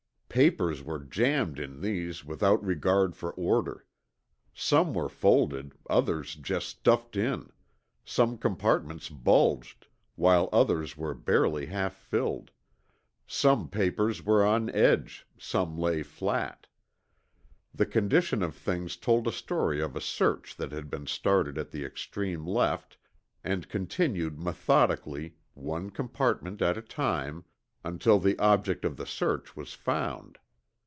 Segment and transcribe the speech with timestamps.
[0.33, 3.85] Papers were jammed in these without regard for order.
[4.53, 7.51] Some were folded, others just stuffed in;
[8.05, 12.51] some compartments bulged, while others were barely half filled;
[13.27, 16.67] some papers were on edge, some lay flat.
[17.75, 21.71] The condition of things told a story of a search that had been started at
[21.71, 22.97] the extreme left
[23.43, 27.43] and continued methodically, one compartment at a time,
[27.83, 30.37] until the object of the search was found.